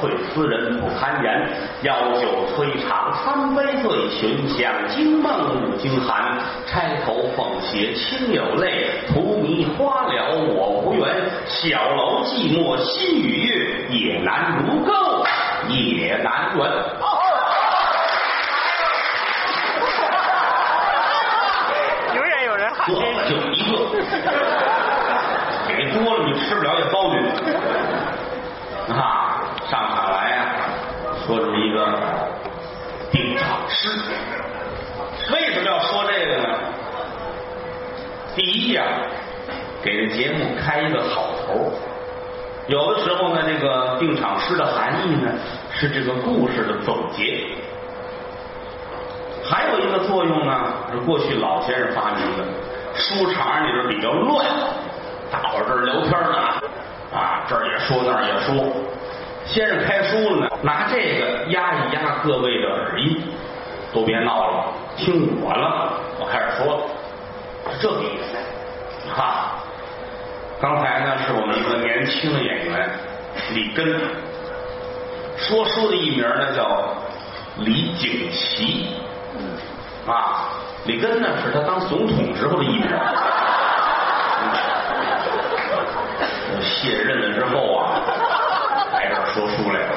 [0.00, 1.48] 会，思人不堪言。
[1.82, 6.38] 邀酒催长三杯醉，寻香惊梦五更寒。
[6.66, 11.06] 钗头凤斜清有泪，荼蘼花了我无缘。
[11.46, 14.92] 小楼寂寞心与月，也难如钩
[15.68, 16.60] 也难圆。
[22.14, 23.76] 永远有人喊这这就一个，
[25.68, 27.14] 给多了你吃不了也糟践。
[28.96, 30.36] 啊，上场来呀、
[31.26, 31.78] 说这么一个
[33.12, 33.90] 定场诗。
[35.30, 36.48] 为什么要说这个呢？
[38.38, 38.84] 第一呀、
[39.82, 41.72] 给这节目开一个好头。
[42.68, 45.32] 有的时候呢，这个定场诗的含义呢，
[45.72, 47.42] 是这个故事的总结。
[49.42, 52.44] 还有一个作用呢，是过去老先生发明的，
[52.94, 54.46] 书场里边比较乱，
[55.32, 56.38] 大伙儿这儿聊天呢，
[57.12, 58.72] 啊，这儿也说那儿也说。
[59.46, 63.20] 先生开书了呢，拿这个压一压各位的耳音，
[63.92, 66.82] 都别闹了，听我了，我开始说了，
[67.72, 68.27] 是这个。
[69.14, 69.58] 哈，
[70.60, 72.90] 刚才呢是我们一个年轻的演员
[73.54, 74.00] 李根，
[75.36, 76.94] 说书的艺名呢叫
[77.58, 78.96] 李景琦。
[80.06, 80.48] 啊，
[80.86, 82.88] 李根呢是他当总统时候的艺名。
[86.50, 88.00] 嗯卸任了之后啊，
[88.92, 89.90] 来这儿说书来了，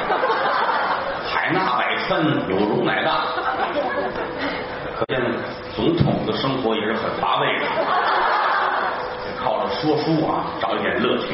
[1.26, 3.10] 海纳百川，有容乃大。
[4.98, 5.22] 可见
[5.76, 7.66] 总统的生活也是很乏味的，
[9.82, 11.34] 说 书啊找一点乐趣，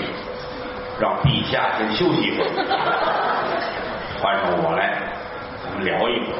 [0.99, 2.49] 让陛下先休息一会儿，
[4.21, 4.97] 换上我来，
[5.63, 6.39] 咱们聊一会儿。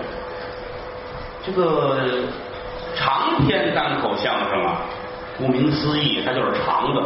[1.45, 2.23] 这个
[2.95, 4.81] 长篇单口相声啊，
[5.37, 7.03] 顾名思义，它就是长的，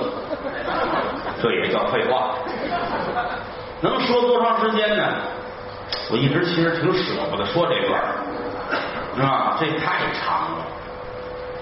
[1.41, 2.35] 这也叫废话。
[3.81, 5.03] 能说多长时间呢？
[6.11, 8.15] 我一直其实挺舍不得说这段儿，
[9.15, 9.57] 是吧？
[9.59, 10.65] 这太长了。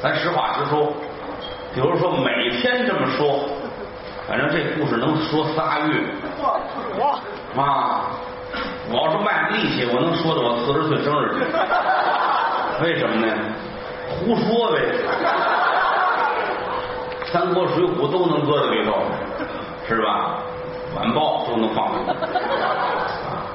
[0.02, 0.94] 咱实话实说，
[1.74, 3.48] 比如说每天这么说，
[4.28, 6.04] 反正这故事能说仨月。
[7.00, 7.20] 哇，
[7.64, 8.12] 啊，
[8.92, 11.46] 我要是卖力气，我能说到我四十岁生日去。
[12.84, 13.34] 为什么呢？
[14.10, 14.78] 胡说呗。
[17.32, 19.04] 三国、水浒都能搁在里头，
[19.88, 20.40] 是吧？
[20.96, 21.92] 晚报都能放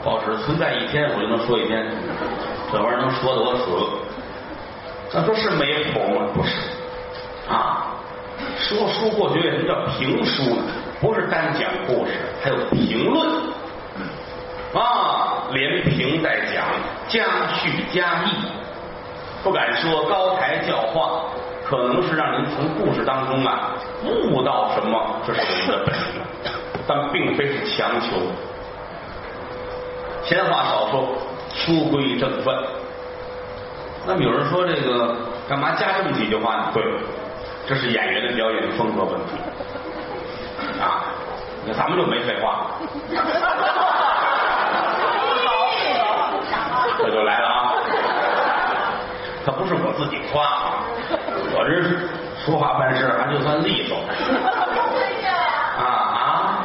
[0.04, 1.84] 报纸存在一天，我就能说一天。
[2.70, 3.64] 这玩意儿能说的我死。
[5.12, 6.26] 那说是没谱吗？
[6.32, 6.50] 不是。
[7.50, 7.73] 啊，
[8.64, 10.62] 说书过去为什么叫评书呢？
[10.98, 13.28] 不是单讲故事，还有评论。
[14.72, 16.64] 啊，连评带讲，
[17.06, 18.30] 加叙加意，
[19.42, 21.24] 不敢说高台教化，
[21.66, 26.24] 可能是让您从故事当中啊悟到什么，这是我们的本能，
[26.86, 28.16] 但并非是强求。
[30.22, 31.08] 闲话少说，
[31.54, 32.56] 书归正传。
[34.06, 35.14] 那么有人说这个
[35.48, 36.70] 干嘛加这么几句话呢？
[36.72, 36.82] 对，
[37.66, 39.32] 这是演员的表演风格问题
[40.80, 41.04] 啊。
[41.66, 42.70] 那咱们就没废话。
[46.98, 47.72] 这就来了啊！
[49.44, 50.84] 他不是我自己夸啊，
[51.54, 52.08] 我这是
[52.44, 53.98] 说话办事还就算利索。
[55.76, 56.64] 啊啊！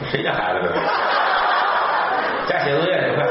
[0.00, 0.80] 这谁家孩子这是？
[2.52, 3.24] 家写作业去快！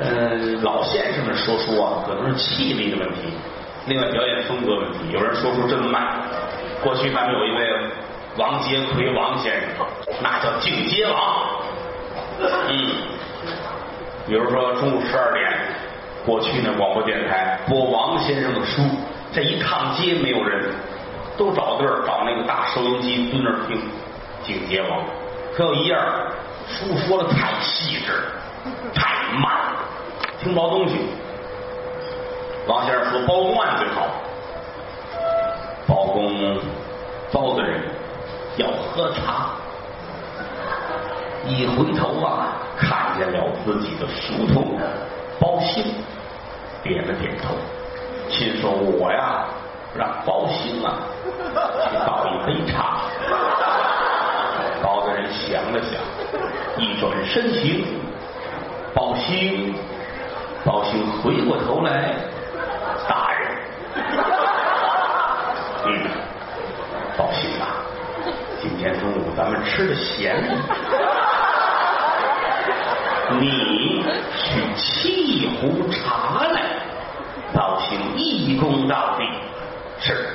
[0.00, 0.04] 呃，
[0.62, 1.12] 老先
[1.68, 3.32] 说，可能是气力的问题，
[3.86, 4.98] 另外表演风格问题。
[5.12, 6.18] 有人说书真慢。
[6.82, 7.68] 过去咱们有一位
[8.36, 9.86] 王杰奎王先生，
[10.22, 11.46] 那叫进阶王。
[12.40, 12.86] 嗯，
[14.26, 15.44] 比如说中午十二点，
[16.24, 18.82] 过去那广播电台播王先生的书，
[19.32, 20.70] 这一趟街没有人，
[21.36, 23.80] 都找地儿找那个大收音机蹲那儿听。
[24.44, 25.02] 进阶王，
[25.54, 26.00] 可有一样，
[26.68, 28.12] 书说的太细致，
[28.94, 29.52] 太慢，
[30.40, 30.94] 听不着东西。
[32.68, 34.08] 王先生说包公案最好，
[35.86, 36.60] 包公
[37.32, 37.80] 包大人
[38.58, 39.52] 要喝茶，
[41.46, 44.78] 一回头啊，看见了自己的书童
[45.40, 45.82] 包兴，
[46.82, 47.54] 点了点头，
[48.28, 49.46] 心说我呀，
[49.96, 50.92] 让包兴啊
[51.88, 52.98] 去倒一杯茶。
[54.82, 55.98] 包大人想了想，
[56.76, 57.86] 一转身形，
[58.94, 59.74] 包兴，
[60.66, 62.14] 包兴回过头来，
[69.38, 70.34] 咱们吃的咸。
[73.38, 74.04] 你
[74.34, 76.60] 取沏壶茶来，
[77.54, 79.22] 倒请义工到底。
[80.00, 80.30] 是，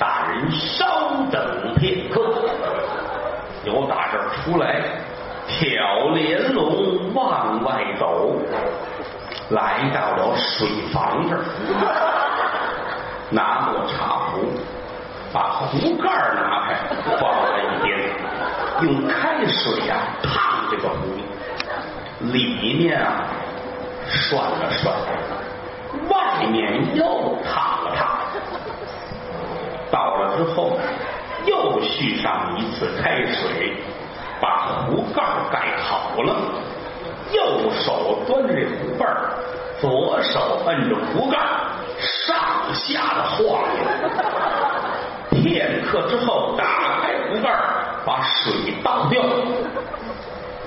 [0.00, 0.84] 大人稍
[1.30, 2.34] 等片刻。
[3.64, 4.82] 有打这出来，
[5.46, 8.34] 挑帘笼往外走，
[9.50, 11.44] 来到了水房这儿，
[13.30, 14.48] 拿过茶壶，
[15.32, 16.74] 把壶盖拿开，
[17.20, 17.57] 放。
[18.82, 20.96] 用开水呀、烫这个壶，
[22.20, 23.24] 里面啊
[24.06, 24.94] 涮了涮，
[26.08, 28.18] 外面又烫了烫。
[29.90, 30.78] 倒了之后，
[31.46, 33.76] 又续上一次开水，
[34.40, 36.36] 把壶盖盖好了，
[37.32, 39.32] 右手端着这壶背儿，
[39.80, 41.38] 左手摁着壶盖，
[41.98, 42.36] 上
[42.74, 44.67] 下的晃悠。
[45.42, 46.64] 片刻之后，打
[47.02, 47.50] 开壶盖，
[48.04, 49.22] 把水倒掉，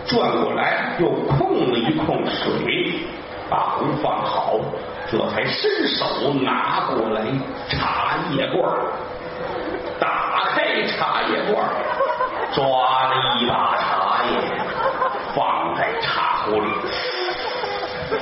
[0.05, 2.99] 转过来又控了一控水，
[3.49, 4.59] 把壶放好，
[5.11, 7.21] 这才伸手拿过来
[7.69, 8.71] 茶叶罐。
[9.99, 11.63] 打开茶叶罐，
[12.53, 12.63] 抓
[13.07, 14.31] 了一把茶叶，
[15.35, 16.67] 放在茶壶里，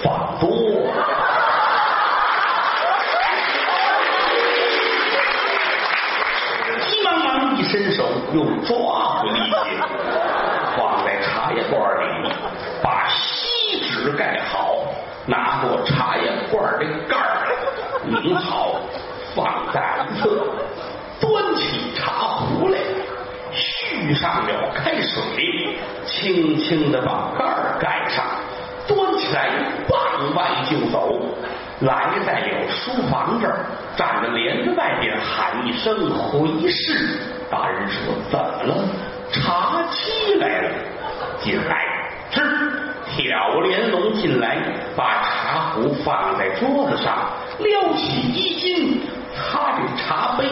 [0.03, 0.49] 放多。
[6.81, 7.63] 急忙忙一
[8.31, 9.55] 伸手，又抓回了一些，
[10.77, 12.31] 放在茶叶罐里，
[12.81, 14.75] 把锡纸盖好，
[15.25, 17.47] 拿过茶叶罐的盖儿
[18.05, 18.75] 拧好，
[19.35, 20.29] 放在一侧。
[21.19, 22.77] 端起茶壶来，
[23.51, 28.23] 续上了开水，轻轻的把盖儿盖上，
[28.87, 29.49] 端起来
[29.89, 31.19] 往外就走。
[31.81, 33.65] 来在了书房这儿，
[33.95, 37.17] 站在帘子外边喊一声“回事”。
[37.49, 38.83] 大人说：“怎么了？
[39.31, 40.69] 茶沏来了。”
[41.41, 41.85] 进来，
[42.31, 42.41] 吱，
[43.07, 44.57] 挑帘笼进来，
[44.95, 47.17] 把茶壶放在桌子上，
[47.59, 49.01] 撩起衣襟，
[49.33, 50.45] 擦这茶杯。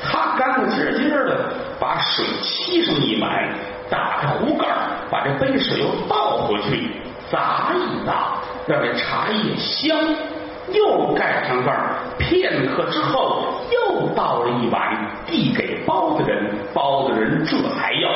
[0.00, 3.48] 擦干干净净的把水沏上一满，
[3.90, 4.66] 打开壶盖，
[5.10, 6.92] 把这杯水又倒回去，
[7.30, 8.34] 砸一砸，
[8.68, 9.98] 让这茶叶香。
[10.72, 11.72] 又盖上盖，
[12.18, 16.54] 片刻之后又倒了一碗，递给包大人。
[16.74, 18.10] 包大人这才要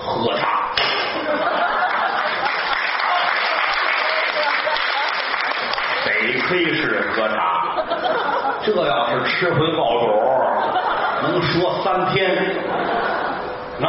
[0.00, 0.68] 喝茶。
[6.04, 6.10] 得
[6.46, 7.74] 亏是喝茶，
[8.62, 10.04] 这要是吃回爆肚。
[11.22, 12.54] 能说三天，
[13.78, 13.88] 那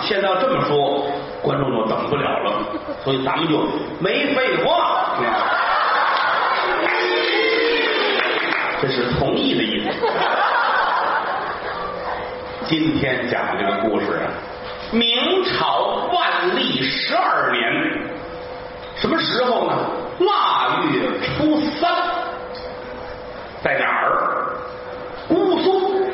[0.00, 1.04] 现在要这么说，
[1.42, 2.62] 观众就等不了了，
[3.04, 3.58] 所以咱们就
[4.00, 5.10] 没废话，
[9.40, 9.90] 意的意思。
[12.68, 14.28] 今天讲的这个故事啊，
[14.92, 17.62] 明朝万历十二年，
[18.96, 19.74] 什么时候呢？
[20.20, 21.90] 腊月初三，
[23.64, 24.52] 在哪儿？
[25.26, 26.04] 姑苏。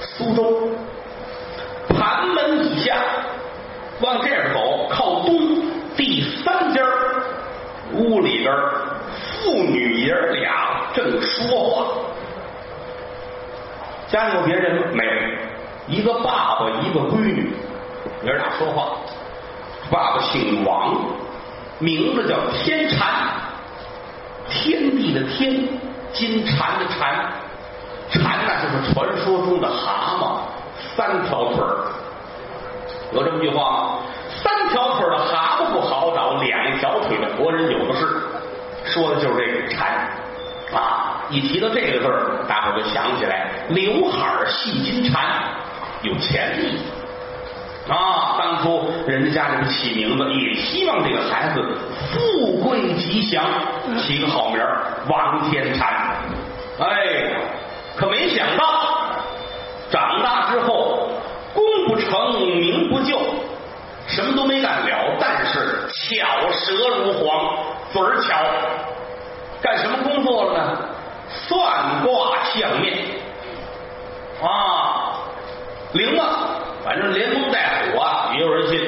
[0.00, 0.70] 苏州
[1.88, 2.96] 盘门以下，
[4.00, 5.62] 往这儿走，靠东
[5.96, 6.84] 第三间
[7.92, 8.52] 屋里边，
[9.14, 11.86] 父女爷俩正说话。
[14.10, 14.82] 家里有别人吗？
[14.94, 15.12] 没有，
[15.94, 17.52] 一个爸爸，一个闺女，
[18.24, 18.96] 爷俩说话。
[19.90, 20.96] 爸爸姓王，
[21.78, 23.06] 名字叫天禅，
[24.48, 25.68] 天地的天，
[26.12, 27.32] 金蝉的蝉。
[28.10, 30.40] 蝉呢，就是传说中的蛤蟆，
[30.96, 31.92] 三条腿儿。
[33.12, 33.98] 有这么句话吗？
[34.42, 38.06] 三条腿的蛤蟆不好找，两条腿的活人有的是。
[38.86, 39.86] 说的就是这个蝉
[40.72, 41.20] 啊！
[41.28, 45.22] 一提到这个字儿，大伙儿就想起来，刘海戏金蝉，
[46.02, 46.78] 有潜力
[47.88, 48.36] 啊！
[48.38, 51.62] 当初人家这个起名字，也希望这个孩子
[52.10, 53.44] 富贵吉祥，
[53.98, 54.60] 起个好名
[55.08, 55.88] 王天蝉。
[56.78, 56.86] 哎。
[57.96, 58.64] 可没想到，
[59.90, 61.08] 长大之后
[61.52, 63.18] 功不成名不就，
[64.06, 65.16] 什么都没干了。
[65.18, 67.58] 但是巧舌如簧，
[67.92, 68.36] 嘴儿巧，
[69.60, 70.78] 干什么工作了呢？
[71.28, 72.96] 算卦相面
[74.42, 75.20] 啊，
[75.92, 76.24] 灵吗？
[76.84, 78.80] 反正连风带火啊，也有人信。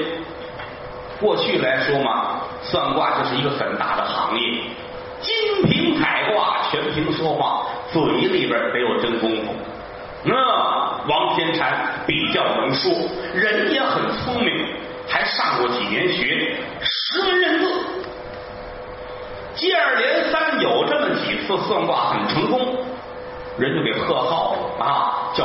[1.18, 4.62] 过去来说嘛，算卦就是一个很大的行业，
[5.20, 7.66] 金瓶彩卦，全凭说话。
[7.92, 9.52] 嘴里边得有真功夫。
[10.22, 10.34] 那
[11.08, 12.92] 王天禅比较能说，
[13.34, 14.66] 人也很聪明，
[15.08, 17.66] 还上过几年学，识文认字。
[19.56, 22.76] 接二连三有这么几次算卦很成功，
[23.60, 25.44] 人就给贺号了啊，叫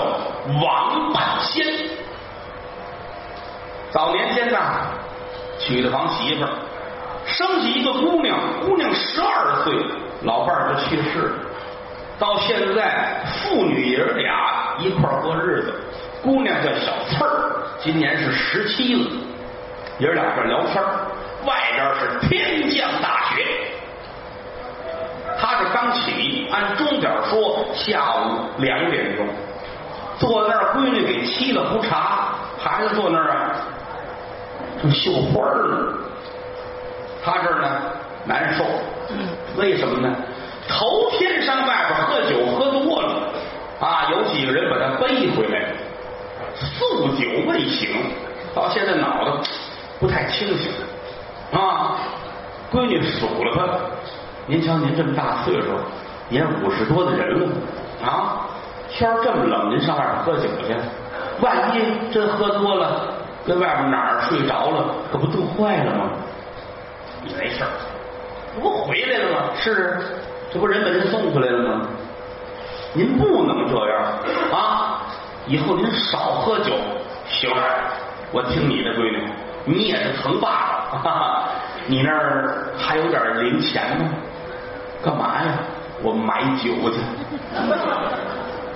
[0.63, 1.65] 王半仙。
[3.91, 4.57] 早年间呢，
[5.59, 6.49] 娶了房媳妇儿，
[7.25, 9.73] 生起一个姑娘，姑娘十二岁，
[10.23, 11.33] 老伴儿就去世了。
[12.17, 15.73] 到现在，父女爷俩一块儿过日子。
[16.23, 19.11] 姑娘叫小翠儿，今年是十七了，
[19.99, 20.81] 爷儿俩这聊天
[21.45, 23.45] 外边是天降大雪。
[25.45, 29.27] 他是刚起，按钟点说下午两点钟，
[30.17, 33.55] 坐在那儿，闺女给沏了壶茶，孩子坐那儿啊，
[34.81, 35.93] 正绣花呢。
[37.23, 37.67] 他这儿呢
[38.25, 38.65] 难受，
[39.55, 40.15] 为什么呢？
[40.67, 43.29] 头天上外边喝酒喝多了
[43.79, 45.73] 啊，有几个人把他背回来，
[46.55, 47.89] 宿酒未醒，
[48.55, 49.49] 到现在脑子
[49.99, 50.71] 不太清醒
[51.51, 51.97] 啊。
[52.71, 53.61] 闺女数了他，
[54.47, 55.67] 您瞧您这么大岁数，
[56.29, 57.47] 也五十多的人了
[58.05, 58.45] 啊，
[58.89, 60.75] 天这么冷，您上外边喝酒去，
[61.41, 63.13] 万一真喝多了，
[63.45, 66.09] 跟外边哪儿睡着了，可不冻坏了吗？
[67.23, 67.69] 你没事儿，
[68.61, 69.37] 不回来了吗？
[69.55, 69.99] 是。
[70.53, 71.87] 这不人把人送回来了吗？
[72.93, 74.03] 您不能这样
[74.53, 75.01] 啊！
[75.47, 76.71] 以后您少喝酒，
[77.27, 77.51] 行？
[78.31, 79.27] 我听你的，闺女，
[79.65, 81.49] 你也是疼爸爸，
[81.87, 84.09] 你那儿还有点零钱吗？
[85.03, 85.59] 干嘛呀？
[86.03, 86.99] 我买酒去。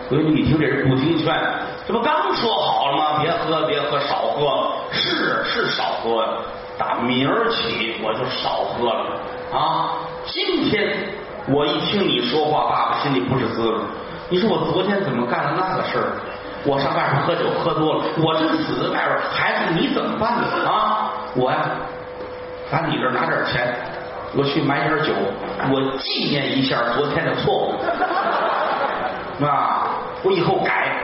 [0.09, 1.35] 闺女一听这人不听劝，
[1.85, 3.19] 这不刚说好了吗？
[3.21, 4.73] 别喝，别喝，少喝。
[4.91, 6.25] 是是少喝，
[6.77, 9.21] 打明儿起我就少喝了
[9.53, 9.99] 啊！
[10.25, 10.97] 今天。
[11.47, 13.77] 我一听你说话，爸爸心里不是滋味。
[14.29, 16.13] 你说我昨天怎么干了那个事儿？
[16.63, 20.69] 我上外边喝酒喝多了，我真死在外边，孩子你怎么办呢？
[20.69, 21.69] 啊，我呀，
[22.69, 23.73] 打你这儿拿点钱，
[24.35, 25.13] 我去买点酒，
[25.71, 27.73] 我纪念一下昨天的错误。
[29.45, 29.87] 啊，
[30.23, 30.95] 我以后改。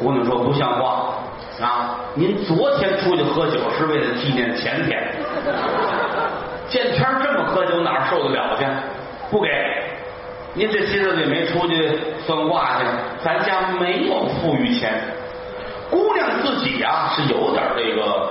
[0.00, 1.14] 姑娘说不像话
[1.62, 2.00] 啊！
[2.14, 5.00] 您昨天出去喝酒是为了纪念前天，
[6.68, 8.66] 见天这么喝酒哪受得了去？
[9.30, 9.48] 不给，
[10.52, 11.96] 您这些日子也没出去
[12.26, 12.84] 算卦去，
[13.24, 15.00] 咱家没有富裕钱。
[15.90, 18.30] 姑娘自己呀是有点这个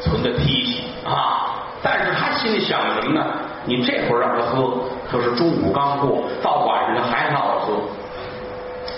[0.00, 1.53] 存的脾气啊，
[1.84, 3.26] 但是他心里想什么呢？
[3.66, 4.72] 你这会儿让他喝，
[5.12, 7.74] 可是中午刚过，到晚上还让我喝，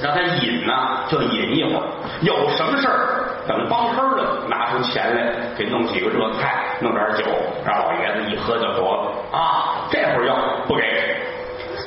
[0.00, 0.73] 让他饮呢
[1.09, 1.83] 就饮一会儿，
[2.23, 7.25] 有什么事儿等帮黑了拿出钱来给弄几个热菜，弄点酒，
[7.64, 9.88] 让老爷子一喝就得了啊。
[9.90, 10.37] 这会儿要
[10.69, 10.83] 不给。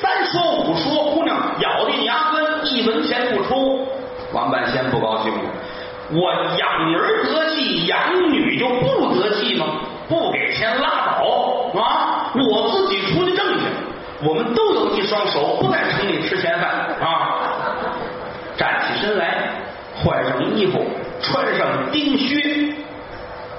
[0.02, 3.88] 三说五说，姑娘咬定牙根，一文钱不出。
[4.34, 5.40] 王半仙不高兴了，
[6.12, 7.98] 我养儿得计，养
[8.32, 9.66] 女就不得计吗？
[10.08, 12.34] 不给钱拉倒啊！
[12.36, 13.66] 我自己出去挣去。
[14.22, 17.40] 我们都有一双手，不在城里吃闲饭啊！
[18.58, 19.54] 站起身来，
[19.96, 20.86] 换上衣服，
[21.22, 22.76] 穿上钉靴。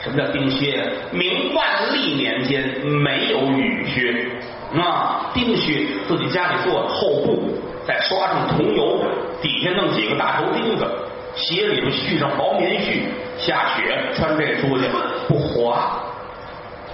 [0.00, 0.86] 什么叫钉靴？
[1.10, 4.78] 明万历年间没有雨靴。
[4.78, 9.02] 啊，钉靴自己家里做的厚布，再刷上桐油，
[9.40, 10.86] 底下弄几个大头钉子，
[11.34, 13.00] 鞋里头续上薄棉絮，
[13.38, 14.84] 下雪穿这出去
[15.26, 15.98] 不滑。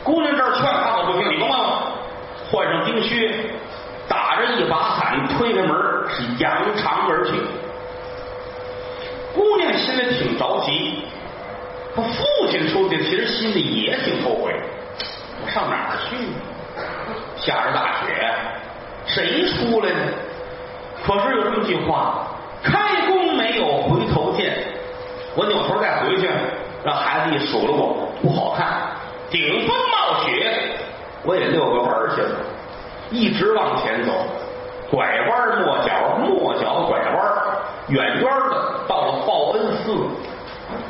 [0.07, 1.83] 姑娘这儿劝他可不听，你甭问我，
[2.49, 3.29] 换上钉靴，
[4.09, 5.77] 打着一把伞，推开门
[6.09, 7.33] 是扬长而去。
[9.35, 11.03] 姑娘心里挺着急，
[11.97, 14.55] 她父亲出去，其实心里也挺后悔，
[15.45, 16.35] 我上哪儿去呢？
[17.37, 18.33] 下着大雪，
[19.07, 20.13] 谁出来呢？
[21.05, 22.29] 可是有这么句话：
[22.63, 24.57] 开弓没有回头箭。
[25.35, 26.31] 我扭头再回去，
[26.85, 28.95] 让孩子一数落我，不好看。
[29.31, 30.53] 顶风冒雪，
[31.25, 32.37] 我也遛个弯去了。
[33.11, 34.13] 一直往前走，
[34.91, 37.33] 拐弯抹角，抹角拐弯，
[37.89, 39.95] 远远的到了报恩寺。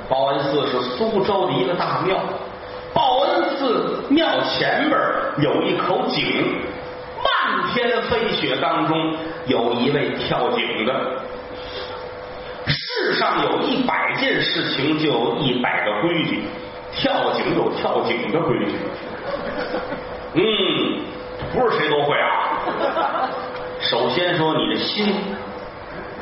[0.09, 2.19] 报恩寺是苏州的一个大庙。
[2.93, 4.99] 报恩寺庙前边
[5.39, 6.61] 有一口井，
[7.23, 9.17] 漫天飞雪当中
[9.47, 10.95] 有一位跳井的。
[12.67, 16.43] 世上有一百件事情，就有一百个规矩。
[16.97, 18.77] 跳井有跳井的规矩。
[20.35, 20.41] 嗯，
[21.53, 23.29] 不是谁都会啊。
[23.81, 25.15] 首先说你的心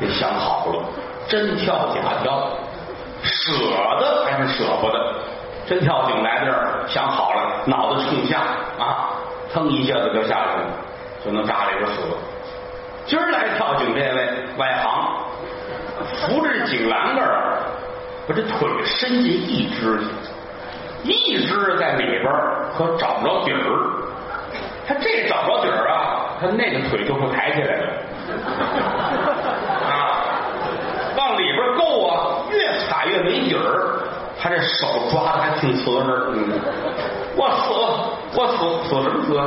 [0.01, 0.85] 得想好了，
[1.29, 2.51] 真跳假跳，
[3.23, 3.53] 舍
[4.01, 5.15] 得还是舍不得？
[5.67, 8.41] 真跳井来这儿，想好了，脑子冲下
[8.79, 9.15] 啊，
[9.53, 10.67] 腾一下子就下去了，
[11.25, 12.17] 就能扎里边死了。
[13.07, 14.29] 今儿来跳井这位
[14.59, 15.17] 外行，
[16.05, 17.59] 扶着井栏杆儿，
[18.29, 20.05] 把这腿伸进一只去，
[21.05, 22.25] 一只在里边
[22.77, 23.59] 可找不着底儿。
[24.87, 27.89] 他这找不着底儿啊，他那个腿就会抬起来了。
[29.87, 29.93] 啊，
[31.17, 34.01] 往里边够啊，越踩越没底儿。
[34.41, 36.61] 他这手抓的还挺瓷实，嗯，
[37.37, 38.57] 我死我死
[38.89, 39.39] 死什么死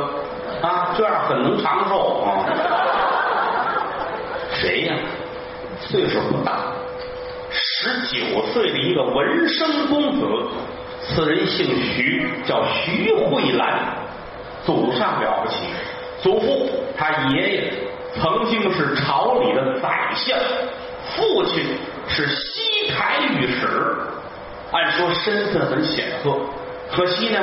[0.62, 0.90] 啊？
[0.96, 2.46] 这样很能长寿啊？
[4.54, 4.94] 谁呀？
[5.80, 6.72] 岁数不大，
[7.50, 10.26] 十九岁的一个文生公子，
[11.08, 13.78] 此人姓徐，叫徐慧兰，
[14.64, 15.56] 祖上了不起，
[16.20, 17.72] 祖父他爷爷
[18.20, 20.38] 曾经是朝里的宰相，
[21.16, 21.64] 父亲
[22.08, 23.96] 是西台御史，
[24.70, 26.38] 按说身份很显赫，
[26.90, 27.38] 可惜呢，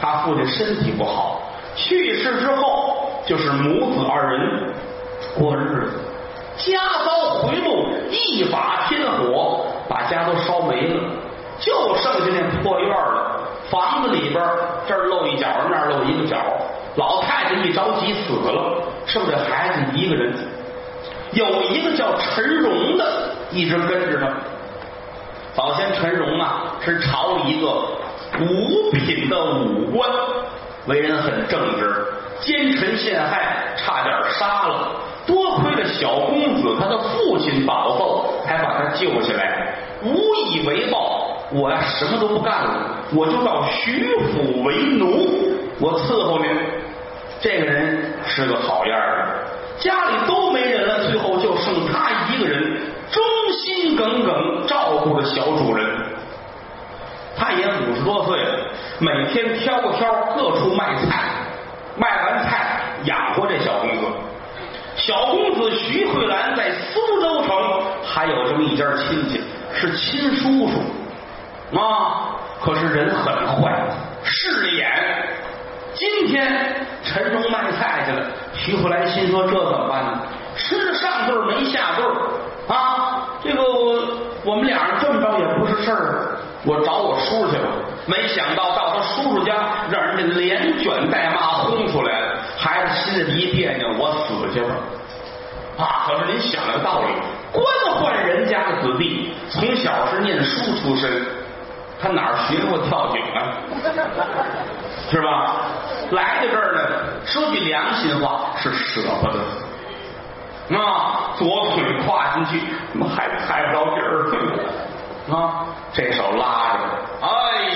[0.00, 1.40] 他父亲身体不好，
[1.74, 4.72] 去世之后就是母子二人
[5.36, 6.00] 过日子。
[6.56, 11.00] 家遭回路，一把天火把家都烧没了，
[11.60, 13.40] 就剩下那破院了。
[13.70, 14.42] 房子里边
[14.86, 16.36] 这儿漏一角，那儿漏一个角。
[16.96, 20.32] 老太太一着急死了，剩下孩子一个人。
[21.32, 23.76] 有一个叫陈荣的，一直。
[23.78, 24.28] 跟着他。
[25.54, 27.68] 早先陈荣啊是朝一个
[28.40, 30.10] 五品的武官，
[30.86, 32.06] 为人很正直，
[32.40, 34.90] 奸臣陷害，差点杀了。
[35.26, 39.74] 多亏了小公子他的父亲保奏，才把他救下来。
[40.02, 46.48] 无以为报，我呀什么都不干了，我就到徐府为奴，我伺候您。
[47.40, 49.44] 这个人是个好样的，
[49.78, 52.78] 家里都没人了，最后就剩他一个人，
[53.10, 53.22] 忠
[53.60, 55.86] 心耿耿照顾着小主人。
[57.36, 58.58] 他也五十多岁了，
[58.98, 61.30] 每天挑个挑各处卖菜，
[61.96, 64.06] 卖完菜养活这小公子。
[64.96, 69.40] 小公子徐慧兰在苏州城还有这么一家亲戚，
[69.72, 70.80] 是亲叔叔
[71.76, 72.36] 啊。
[72.60, 73.82] 可是人很坏，
[74.24, 74.90] 势眼。
[75.94, 80.20] 今天陈荣卖菜去了，徐福来心说这怎么办呢？
[80.56, 82.06] 吃了上顿没下顿
[82.68, 83.28] 啊！
[83.42, 84.06] 这个我
[84.44, 87.68] 我们俩人这么着也不是事儿，我找我叔去了。
[88.06, 89.54] 没想到到他叔叔家，
[89.90, 92.38] 让人家连卷带骂轰出来了。
[92.56, 94.74] 孩子心里一别扭，我死去了
[95.78, 96.06] 啊！
[96.06, 97.06] 可是您想了个道理，
[97.52, 97.64] 官
[97.96, 101.24] 宦人家的子弟，从小是念书出身，
[102.00, 103.54] 他哪儿学过跳井啊？
[105.10, 105.56] 是吧？
[106.10, 106.80] 来到这儿呢，
[107.24, 109.38] 说句良心话，是舍不得
[110.78, 111.32] 啊！
[111.36, 114.30] 左腿跨进去，怎么还踩不着底儿？
[115.34, 116.78] 啊，这手拉着，
[117.26, 117.28] 哎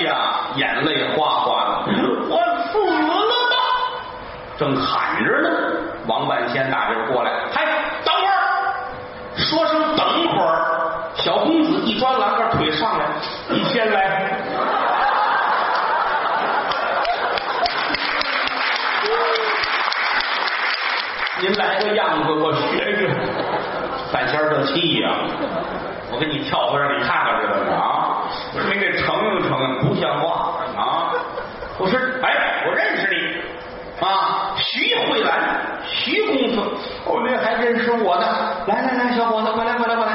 [0.03, 0.15] 呀，
[0.55, 1.91] 眼泪哗哗的，
[2.29, 2.37] 我
[2.71, 3.07] 死了
[3.51, 3.55] 吧！
[4.57, 5.49] 正喊着呢，
[6.07, 7.65] 王半仙打这儿过来，嗨，
[8.03, 8.31] 等会儿，
[9.37, 13.05] 说声等会儿，小公子一抓栏杆，腿上来，
[13.49, 14.29] 你先来。
[21.39, 21.51] 您
[22.13, 23.09] 来个样子，我学学。
[24.11, 25.09] 半仙这气呀！
[26.11, 27.73] 我给你跳回让，你看看知道吗？
[27.73, 31.09] 啊，我说你给承认承认，不像话啊！
[31.79, 36.61] 我说，哎，我认识你啊，徐慧兰，徐公子。
[37.05, 38.25] 哦，您还认识我呢？
[38.67, 40.13] 来来来，小伙子，快来快来快来！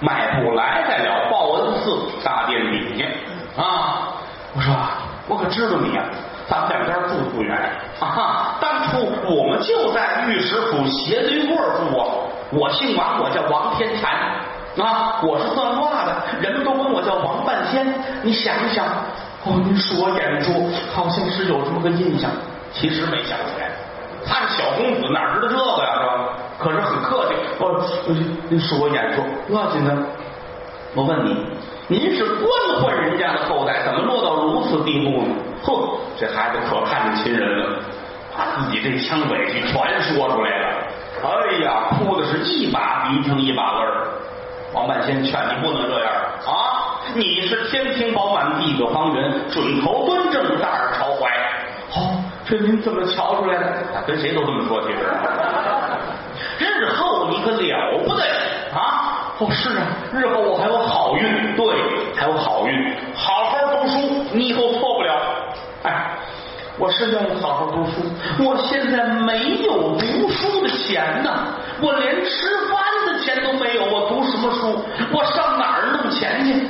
[0.00, 4.14] 迈步来在了报恩寺大殿底下啊！
[4.54, 4.74] 我说，
[5.28, 6.02] 我可知道你呀。
[6.48, 7.56] 咱们两家住不远
[8.00, 8.49] 啊！
[8.90, 12.06] 当初我们就在御史府斜对过住啊。
[12.52, 14.10] 我姓王，我叫王天禅
[14.84, 17.86] 啊，我是算卦的，人们都管我叫王半仙。
[18.22, 18.84] 你想一想，
[19.44, 20.52] 哦，您恕我眼拙，
[20.92, 22.28] 好像是有这么个印象，
[22.72, 23.70] 其实没想起来。
[24.26, 26.28] 他是小公子，哪知道这个呀，是吧？
[26.58, 27.80] 可是很客气，哦，
[28.48, 29.96] 您恕我眼拙，不要紧的。
[30.96, 31.36] 我问你，
[31.86, 32.50] 您是官
[32.82, 35.34] 宦人家的后代，怎么落到如此地步呢？
[35.62, 35.72] 哼，
[36.18, 37.78] 这孩子可看见亲人了，
[38.36, 40.66] 把自己这腔委屈全说出来了。
[41.22, 44.06] 哎呀，哭的是一把鼻涕一把泪儿。
[44.72, 46.12] 王半仙劝你不能这样
[46.46, 47.02] 啊！
[47.14, 51.28] 你是天庭饱满，地阁方圆，准头端正，大耳朝怀。
[51.90, 52.14] 好，
[52.48, 53.66] 这您怎么瞧出来的？
[54.06, 54.98] 跟谁都这么说，其实。
[56.64, 58.22] 日后你可了不得
[58.72, 59.34] 啊！
[59.40, 61.66] 哦，是啊，日后我还有好运，对，
[62.14, 65.12] 还有好运，好好读书，你以后错不了。
[65.82, 66.10] 哎，
[66.80, 68.00] 我是愿意好好读书，
[68.42, 72.30] 我现在没有读书的钱呐，我连吃
[72.72, 74.82] 饭的钱都没有，我读什么书？
[75.12, 76.66] 我上哪儿弄钱去？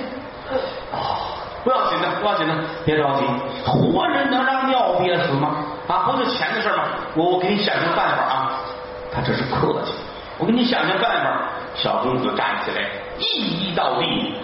[0.90, 1.31] 哦，
[1.62, 3.25] 不要紧的，不要紧的，别着急，
[3.64, 5.64] 活人能让尿憋死吗？
[5.87, 6.88] 啊，不就钱的事吗？
[7.14, 8.61] 我我给你想想办法啊。
[9.12, 9.92] 他这是客气，
[10.38, 11.42] 我给你想想办法。
[11.77, 12.85] 小公子站起来，
[13.18, 14.35] 一一倒地，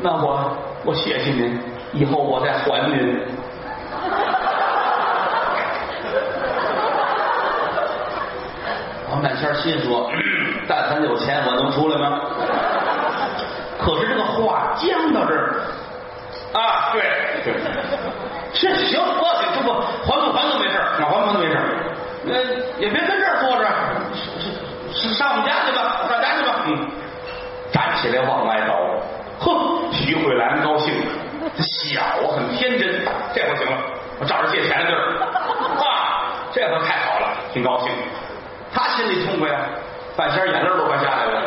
[0.00, 1.60] 那我我谢谢您，
[1.92, 3.20] 以后我再还您。
[9.16, 10.10] 王半仙心说：
[10.68, 12.20] 但凡有钱，我能出来吗？
[13.78, 15.62] 可是这个话僵到这儿
[16.52, 17.00] 啊，对
[17.42, 17.54] 对，
[18.52, 21.64] 是行，不要紧，这不还不还都没事儿，还不还都没事儿，
[22.24, 22.34] 那
[22.78, 23.64] 也别跟这儿坐着，
[24.92, 26.86] 是是上我们家去吧，上家去吧，嗯，
[27.72, 29.00] 站起来往外走，
[29.40, 30.92] 哼，徐慧兰高兴。
[31.56, 33.02] 小啊，很天真，
[33.34, 33.78] 这回行了，
[34.20, 35.24] 我找人借钱的地儿，
[35.80, 37.88] 啊，这回太好了，挺高兴。
[38.96, 39.60] 心里痛快呀，
[40.16, 41.42] 半仙眼泪都快下来了。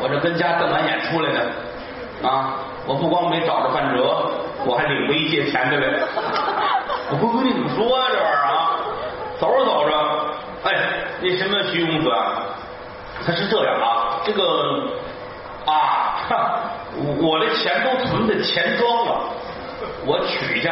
[0.00, 4.30] 我这跟家瞪完眼出来的，啊，我不光没找着范哲，
[4.66, 5.98] 我还领回一借钱的来。
[7.10, 8.08] 我闺闺你怎么说啊？
[8.12, 8.76] 这玩意儿啊，
[9.38, 9.92] 走着走着，
[10.64, 10.68] 哎，
[11.22, 12.44] 那什么徐公子啊，
[13.24, 14.42] 他是这样啊，这个
[15.64, 16.20] 啊，
[17.22, 19.20] 我的钱都存在钱庄了，
[20.04, 20.68] 我取去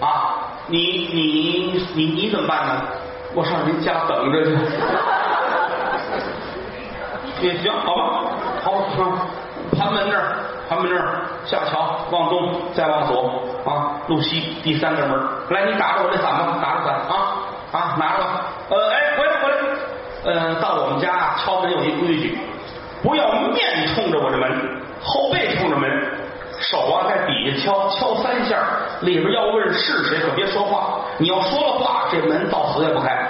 [0.00, 0.78] 啊，你
[1.12, 2.82] 你你你怎么办呢？
[3.34, 4.56] 我上您家等着去。
[7.40, 8.02] 也行，好吧，
[8.62, 9.24] 好，啊，
[9.78, 10.36] 盘门那儿，
[10.68, 15.18] 盘门那儿，下桥往东，再往左啊，路西第三个门。
[15.48, 17.14] 来，你打着我这伞吧，打着伞啊
[17.72, 18.42] 啊，拿着吧。
[18.68, 19.56] 呃，哎，回来回来。
[20.22, 22.38] 呃，到我们家敲门有一规矩，
[23.02, 24.50] 不要面冲着我这门，
[25.02, 25.88] 后背冲着门，
[26.70, 28.56] 手啊在底下敲敲三下，
[29.00, 31.00] 里边要问是谁，可别说话。
[31.18, 33.26] 你要说了话，这门到死也不开。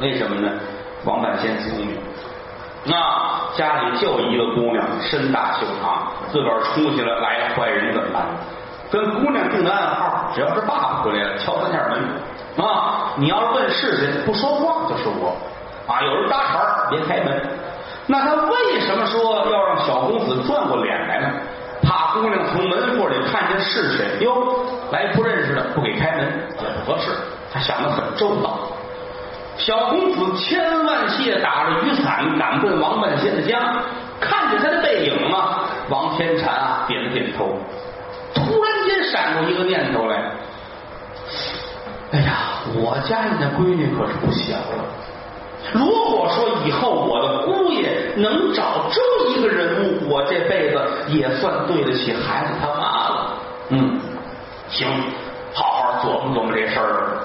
[0.00, 0.50] 为什么呢？
[1.04, 1.96] 王半仙聪明。
[2.84, 2.94] 那
[3.56, 8.26] 家里就一个姑娘，身大袖长，自个儿出去了，来坏人怎么办？
[8.90, 13.14] 跟姑娘定的暗号，只要是爸爸回来了，敲三下门啊！
[13.16, 15.34] 你要是问是谁，不说话就是我
[15.86, 16.02] 啊！
[16.02, 17.40] 有人搭茬，别开门。
[18.06, 21.30] 那他为什么说要让小公子转过脸来呢？
[22.14, 26.26] 姑娘从门缝里看见是谁，哟，来不认识的，不给开门
[26.60, 27.10] 也不合适。
[27.52, 28.58] 他想的很周到。
[29.58, 33.82] 小公子千万谢打着雨伞赶奔王半仙的家，
[34.20, 37.58] 看见他的背影啊，王天禅啊点了点头，
[38.34, 40.16] 突然间闪过一个念头来，
[42.12, 42.32] 哎呀，
[42.74, 44.84] 我家里的闺女可是不小了。
[45.72, 53.36] 如果说以后我的姑爷能找这么一个人物，我这辈子也算对得起孩子他妈了。
[53.70, 54.00] 嗯，
[54.68, 54.88] 行，
[55.54, 57.18] 好好琢磨琢磨这事儿。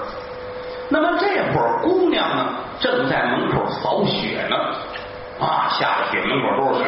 [0.88, 2.46] 那么这会儿姑娘呢，
[2.80, 4.56] 正在门口扫雪呢，
[5.44, 6.86] 啊，下了雪，门口都是雪。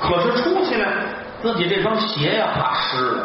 [0.00, 0.86] 可是出去呢，
[1.42, 3.24] 自己这双鞋呀怕湿了，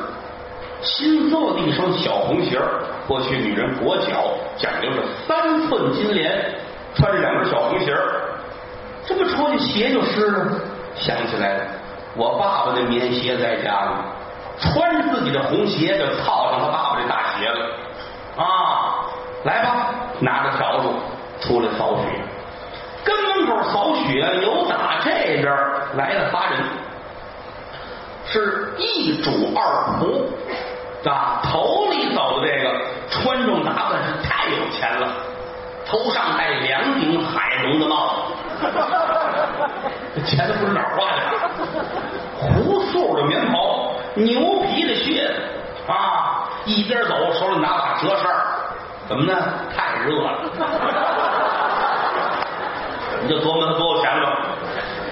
[0.82, 2.60] 新做的一双小红鞋。
[3.08, 6.54] 过去女人裹脚讲究是三寸金莲，
[6.96, 7.96] 穿着两根小红鞋，
[9.06, 10.60] 这不出去鞋就湿了。
[10.96, 11.66] 想起来了，
[12.16, 14.04] 我爸爸的棉鞋在家呢，
[14.60, 17.66] 穿自己的红鞋就套上他爸爸这大鞋了，
[18.38, 19.08] 啊。
[19.44, 20.94] 来吧，拿着笤帚
[21.40, 22.22] 出来扫雪，
[23.04, 25.10] 跟门口扫雪，有打这
[25.42, 25.46] 边
[25.96, 26.60] 来了仨人，
[28.28, 31.42] 是一主二仆啊。
[31.44, 35.08] 头里走的这个穿着打扮是太有钱了，
[35.92, 38.22] 头上戴两顶海龙的帽子，
[40.16, 41.22] 这钱都不知哪儿花的，
[42.64, 45.34] 胡素的棉袍，牛皮的靴子。
[45.92, 48.32] 啊，一边走手里拿把折扇。
[49.10, 49.36] 怎么呢？
[49.76, 50.40] 太热了，
[53.24, 54.48] 你就琢磨他多少钱吧。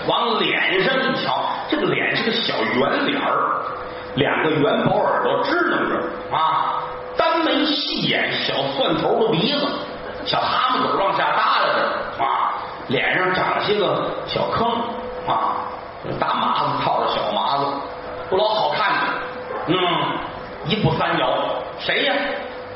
[0.08, 3.66] 往脸上一瞧，这个脸是个小圆脸儿，
[4.16, 5.98] 两个圆薄耳朵支棱着。
[6.32, 6.82] 啊，
[7.18, 9.68] 单眉细眼，小蒜头的鼻子，
[10.30, 12.54] 小蛤蟆嘴往下耷拉着啊，
[12.88, 14.68] 脸上长了些个小坑
[15.28, 15.66] 啊，
[16.20, 17.66] 大麻子套着小麻子，
[18.30, 19.00] 不老好看的。
[19.66, 19.76] 嗯，
[20.66, 21.34] 一步三摇，
[21.80, 22.14] 谁呀？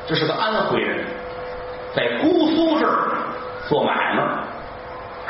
[0.04, 1.06] 这是个安徽人，
[1.94, 3.08] 在姑苏这儿
[3.68, 4.24] 做买卖。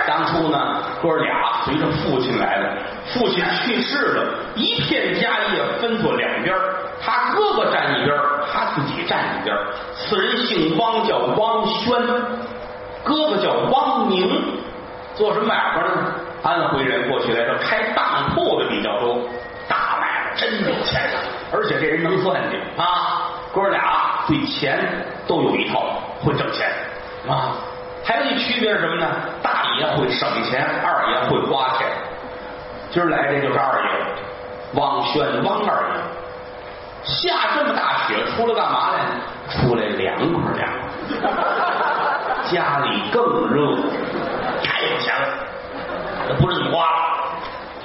[0.07, 2.73] 当初呢，哥俩随着父亲来的，
[3.15, 6.53] 父亲去世了，一片家业分作两边，
[7.01, 8.17] 他哥哥站一边，
[8.53, 9.57] 他自己站一边。
[9.95, 11.97] 此人姓汪，叫汪轩，
[13.05, 14.43] 哥哥叫汪宁，
[15.15, 16.13] 做什么买卖呢？
[16.43, 19.17] 安徽人过去来说，开当铺的比较多，
[19.69, 21.21] 大买卖真有钱呀，
[21.53, 23.31] 而且这人能算计啊。
[23.55, 26.69] 哥俩对钱都有一套，会挣钱
[27.29, 27.55] 啊。
[28.05, 29.07] 还有一区别是什么呢？
[29.41, 31.87] 大爷会省钱，二爷会花钱。
[32.95, 33.89] 今儿来这就是二爷，
[34.75, 35.95] 汪轩汪二爷。
[37.03, 39.01] 下这么大雪出来干嘛来？
[39.51, 40.71] 出来凉快凉
[41.21, 41.29] 快。
[42.53, 43.75] 家里更热，
[44.63, 45.27] 太有钱了，
[46.39, 46.85] 不是你花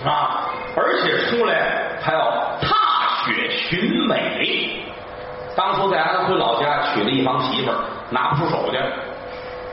[0.06, 0.45] 啊！
[0.78, 4.86] 而且出来还要踏雪寻美。
[5.56, 7.78] 当初在安徽老家娶了一房媳妇儿，
[8.12, 8.78] 拿不出手去，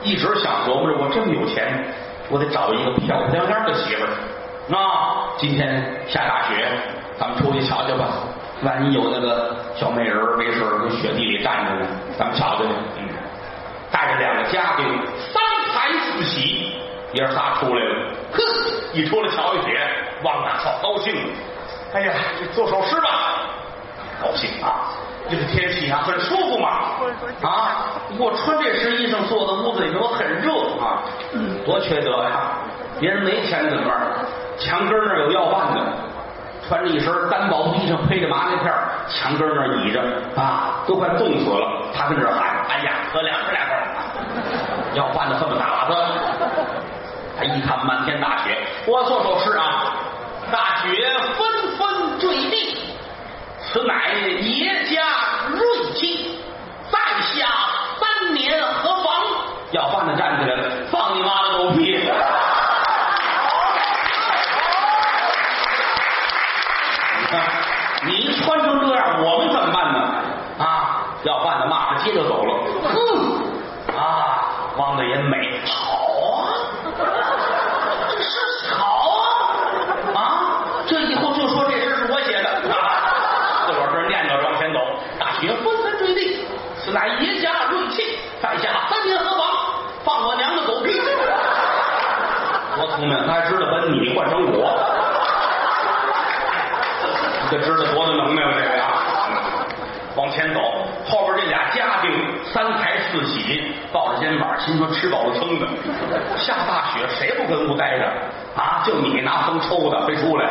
[0.01, 1.85] 一直想琢磨着，我这么有钱，
[2.27, 4.09] 我得找一个漂漂亮亮的媳妇儿。
[4.69, 6.67] 啊，今天下大雪，
[7.17, 8.05] 咱们出去瞧瞧吧。
[8.63, 11.87] 万一有那个小美人没事儿，雪地里站着呢，
[12.19, 12.69] 咱们瞧瞧去。
[12.97, 13.07] 嗯，
[13.89, 14.85] 带着两个家丁，
[15.31, 16.73] 三才四喜，
[17.13, 18.11] 爷仨出来了。
[18.33, 18.41] 哼，
[18.93, 19.79] 一出来瞧一雪，
[20.23, 21.15] 往哪好高兴。
[21.93, 23.47] 哎呀，这做首诗吧，
[24.21, 24.91] 高兴啊！
[25.29, 26.67] 这个天气啊，很舒服嘛。
[27.41, 27.85] 啊，
[28.19, 30.51] 我穿这身衣裳坐在屋子里头，我很热
[30.83, 31.03] 啊，
[31.65, 32.57] 多缺德呀！
[32.99, 33.95] 别人没钱怎么办？
[34.59, 35.81] 墙根那儿有要饭的，
[36.67, 40.01] 穿着一身单薄衣裳，披着麻袋片儿，墙根那儿倚着
[40.35, 41.83] 啊，都快冻死了。
[41.95, 43.73] 他跟这喊：“哎呀，喝两喝两口。”
[44.95, 45.95] 要饭的这么打他，
[47.37, 49.93] 他一看漫天大雪，我做首诗啊，
[50.51, 50.89] 大雪
[51.37, 52.95] 纷纷坠地，
[53.61, 55.03] 此乃爷家
[55.51, 56.41] 瑞气，
[56.89, 57.47] 在下
[57.99, 59.05] 三年何妨？
[59.71, 61.99] 要饭的站起来了，放你妈的狗屁！
[67.19, 67.41] 你看，
[68.05, 69.99] 你穿成这样，我们怎么办呢？
[70.59, 72.53] 啊，要饭的骂他，接着走了。
[72.83, 73.99] 哼，啊，
[74.77, 75.97] 王大爷美，好
[76.43, 76.47] 啊，
[78.09, 78.85] 这是好
[79.19, 79.21] 啊，
[80.15, 80.17] 啊，
[80.87, 84.79] 这以后就说这诗是我写的啊，自个儿这儿念叨着往前走，
[85.19, 86.45] 大雪纷纷坠地，
[86.77, 89.45] 此乃爷家锐气，在下三年何妨？
[90.05, 90.93] 放我娘的狗屁！
[92.77, 94.71] 多聪明，他还知道把你换成我。
[97.49, 99.65] 这知道多大能耐了，这个啊！
[100.15, 100.59] 往前走，
[101.05, 102.11] 后边这俩家丁
[102.51, 105.67] 三抬四喜，抱着肩膀，心说吃饱了撑的。
[106.37, 108.05] 下大雪，谁不跟屋待着
[108.55, 108.83] 啊？
[108.85, 110.45] 就你拿风抽的，非出来，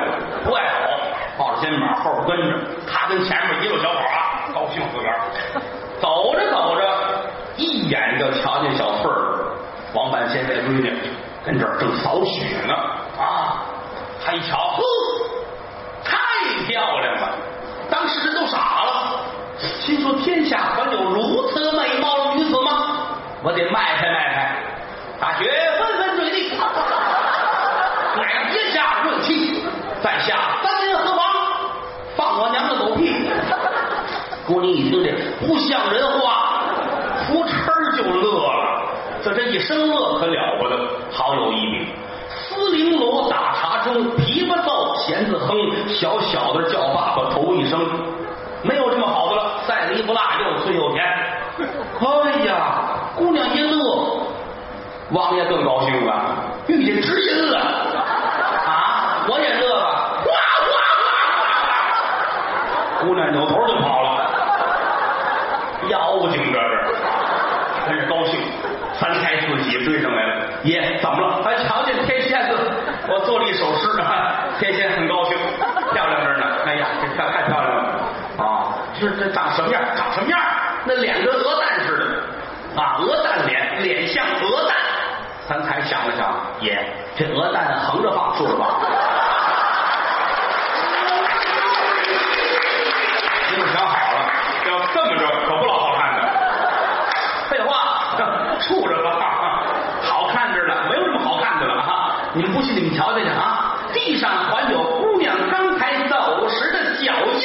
[0.45, 0.89] 不爱走，
[1.37, 5.21] 抱着肩膀，后边跟着他，跟前面一路小伙啊，高兴自个儿。
[6.01, 6.83] 走着走着，
[7.57, 9.53] 一眼就瞧见小翠儿，
[9.95, 10.95] 王半仙这闺女
[11.45, 12.75] 跟这儿正扫雪呢
[13.19, 13.67] 啊！
[14.25, 14.83] 他一瞧，呵。
[16.67, 17.31] 漂亮吧！
[17.89, 19.21] 当时人都傻了，
[19.59, 23.07] 心说天下还有如此美貌的女子吗？
[23.43, 24.57] 我得卖开卖开。
[25.21, 25.49] 大雪
[25.79, 26.51] 纷纷坠地，
[28.19, 29.63] 乃天下锐气，
[30.03, 31.23] 在下三年何妨？
[32.17, 33.31] 放我娘的狗屁！
[34.47, 35.13] 姑娘一听这
[35.47, 36.63] 不像人话，
[37.27, 38.83] 扑哧就乐了。
[39.25, 40.77] 这这一声乐可了不得，
[41.13, 41.87] 好有一比。
[42.29, 44.66] 丝绫罗打茶中，琵琶，
[45.07, 45.57] 弦子哼，
[45.89, 47.79] 小小的叫爸爸头一声，
[48.63, 51.05] 没有这么好的了，再离不辣，又脆又甜。
[52.01, 52.83] 哎呀，
[53.15, 53.79] 姑娘一乐，
[55.13, 56.35] 王爷更高兴了，
[56.67, 57.59] 遇见知音了
[58.67, 59.25] 啊！
[59.29, 59.85] 我也乐了，
[60.25, 60.27] 哗
[60.67, 60.67] 哗
[62.99, 63.07] 哗！
[63.07, 64.09] 姑娘扭头就跑了，
[65.89, 66.85] 妖精这是，
[67.87, 68.41] 真是高兴。
[68.99, 71.43] 三抬四喜追上来了，爷怎么了？
[73.09, 75.37] 我做了一首诗啊，天仙很高兴，
[75.95, 76.45] 漂亮着呢。
[76.67, 77.83] 哎呀，这太太漂亮了
[78.39, 78.75] 啊！
[78.99, 79.81] 这这长什么样？
[79.97, 80.41] 长什么样？
[80.85, 84.77] 那脸跟鹅蛋似的啊，鹅蛋脸，脸像鹅蛋。
[85.47, 86.77] 三才想了想，爷，
[87.17, 88.67] 这鹅蛋横着放，竖着放。
[93.53, 94.19] 你们想好了，
[94.67, 96.21] 要这么着可不老好看的。
[97.51, 97.95] 废话。
[98.59, 99.63] 处着吧，
[100.03, 102.17] 好看着呢，没有什么好看的了啊！
[102.37, 103.79] 你们不信，你们瞧瞧去啊！
[103.95, 107.41] 地上还有姑娘刚才走时的脚印，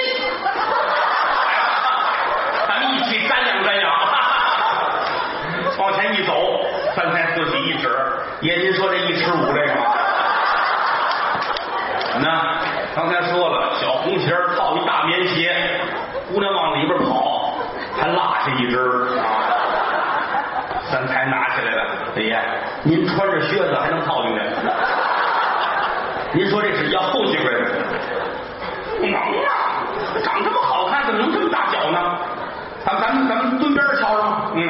[2.68, 3.90] 咱们一起瞻仰瞻仰。
[5.80, 6.34] 往前一走，
[6.94, 7.88] 三抬四喜一指，
[8.42, 9.82] 爷您说这一尺五这个吗？
[12.20, 12.58] 那
[12.94, 15.56] 刚才说了，小红鞋套一大棉鞋，
[16.34, 17.56] 姑娘往里边跑，
[17.98, 18.78] 还落下一只
[19.18, 19.24] 啊。
[20.92, 21.86] 三才拿起来了，
[22.18, 22.42] 哎呀，
[22.84, 24.46] 您穿着靴子还能套进来？
[26.34, 27.66] 您说这是要后进来的？
[29.00, 29.20] 不能啊！
[30.24, 32.18] 长这么好看，怎么能这么大脚呢？
[32.86, 34.52] 咱咱们咱们蹲边瞧瞧。
[34.56, 34.62] 嗯，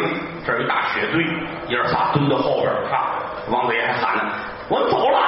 [0.46, 1.24] 这儿一大雪堆，
[1.68, 3.20] 爷儿仨蹲到后边啊。
[3.50, 4.24] 王大爷还喊呢
[4.70, 5.20] ：“我走了！”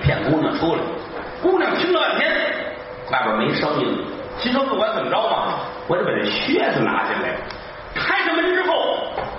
[0.02, 0.82] 骗姑娘出来，
[1.42, 2.30] 姑娘听了半天，
[3.10, 4.04] 外边没声音，
[4.38, 7.36] 心说不管怎么着吧，我得把这靴子拿进来。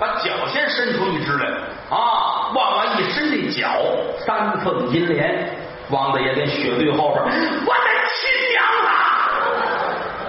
[0.02, 1.46] 把脚先伸出一只来
[1.88, 2.50] 啊！
[2.52, 3.68] 往外一伸，这脚
[4.26, 5.48] 三凤银莲，
[5.90, 8.90] 王大爷跟雪堆后边，我的亲娘啊！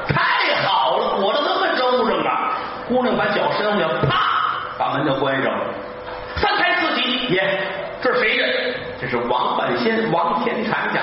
[0.10, 2.52] 太好了，裹得那么周正啊！
[2.88, 4.22] 姑娘把脚伸上去，啪，
[4.78, 5.66] 把门就关上了。
[6.36, 7.44] 三开四喜，爷，
[8.00, 8.44] 这是谁的？
[9.02, 11.02] 这是王半仙，王天禅家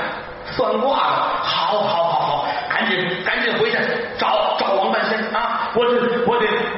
[0.53, 1.17] 算卦的。
[1.43, 3.79] 好，好，好，好，赶紧，赶紧回去
[4.17, 5.73] 找找王半仙啊！
[5.75, 6.20] 我这，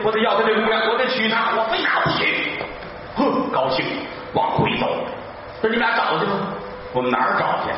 [0.05, 2.59] 我得，要他这姑娘，我得娶她，我非拿不娶。
[3.17, 3.85] 哼，高兴，
[4.35, 4.87] 往回走。
[5.63, 6.33] 那你们俩找去吧。
[6.93, 7.73] 我们哪儿找去？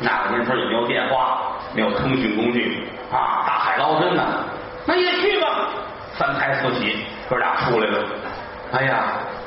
[0.00, 4.22] 那个年头也没有电话，没有通讯工具啊，大海捞针呢。
[4.84, 5.68] 那也去吧。
[6.18, 8.04] 三抬四喜，哥俩出来了。
[8.72, 9.04] 哎呀，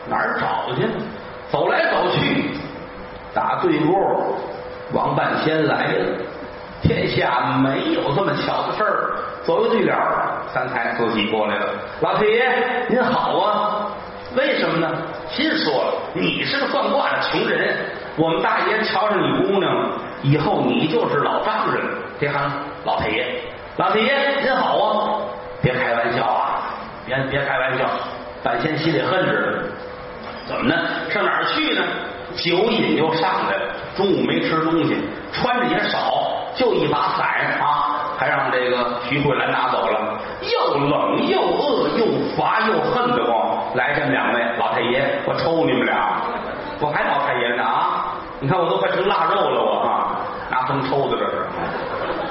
[0.08, 0.88] 哪儿找去？
[1.52, 2.52] 走来走去，
[3.34, 4.36] 打对过，
[4.94, 6.06] 王半仙来了，
[6.88, 9.16] 天下没有这么巧的事儿。
[9.44, 9.96] 作为对联，
[10.54, 11.66] 三才自己过来了。
[12.02, 13.88] 老太爷您好啊，
[14.36, 14.88] 为什么呢？
[15.32, 17.76] 心说了，你是个算卦的穷人，
[18.18, 21.84] 我们大爷瞧上你姑娘了，以后你就是老丈人。
[22.20, 22.52] 别喊
[22.86, 23.42] 老太爷，
[23.78, 25.22] 老太爷您好啊，
[25.62, 26.70] 别开玩笑啊，
[27.06, 27.86] 别别开玩笑。
[28.44, 29.64] 半仙心里恨着呢，
[30.48, 30.76] 怎么呢？
[31.10, 31.82] 上哪儿去呢？
[32.36, 34.98] 酒瘾又上来了，中午没吃东西，
[35.32, 36.25] 穿的也少，
[36.56, 37.28] 就一把伞
[37.62, 42.06] 啊，还让这个徐慧兰拿走了，又冷又饿又
[42.38, 43.60] 乏又恨得慌。
[43.76, 46.22] 来，这么两位老太爷，我抽你们俩，
[46.80, 48.14] 我还老太爷呢啊！
[48.40, 50.16] 你看我都快成腊肉了，我啊，
[50.50, 51.46] 拿风抽的这是。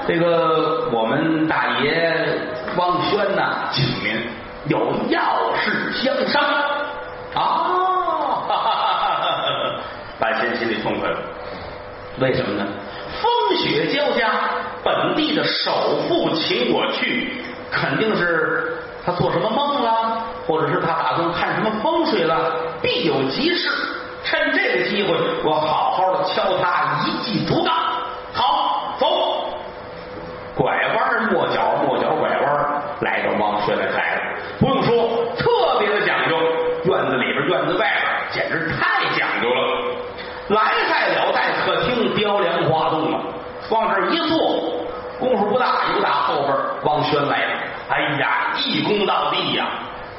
[0.06, 2.38] 这个我们大爷
[2.76, 4.26] 汪轩呐，请您
[4.68, 4.78] 有
[5.10, 5.20] 要
[5.54, 6.42] 事相商
[7.34, 7.40] 啊！
[8.48, 9.80] 哈哈哈哈哈！
[10.18, 11.18] 半仙心里痛快了，
[12.20, 12.66] 为什么呢？
[13.24, 14.28] 风雪交加，
[14.84, 23.70] 本地的首富请我去，肯定是他做什么梦了，或者是他打算看什么风水了，必有急事。
[24.24, 27.74] 趁这个机会，我好好的敲他一记竹杠。
[28.34, 29.06] 好，走。
[30.54, 34.20] 拐弯抹角，抹角拐弯，来到王轩的宅了。
[34.60, 36.36] 不用说，特别的讲究，
[36.84, 39.60] 院子里边、院子外边，简直太讲究了。
[40.48, 40.60] 来
[40.90, 43.20] 在了在客厅，雕梁画栋啊，
[43.70, 44.38] 往这一坐，
[45.18, 47.52] 功夫不大，一打后边，王轩来了。
[47.88, 49.66] 哎呀，一躬到地呀，